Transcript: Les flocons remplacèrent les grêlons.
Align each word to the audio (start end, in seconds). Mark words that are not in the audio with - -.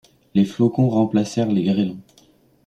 Les 0.33 0.45
flocons 0.45 0.89
remplacèrent 0.89 1.51
les 1.51 1.61
grêlons. 1.61 1.99